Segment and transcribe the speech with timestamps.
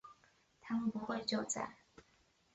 [0.59, 1.75] 他们不会救灾